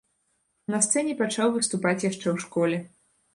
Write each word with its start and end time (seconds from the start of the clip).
На 0.75 0.79
сцэне 0.85 1.13
пачаў 1.19 1.51
выступаць 1.59 2.05
яшчэ 2.09 2.23
ў 2.33 2.37
школе. 2.47 2.81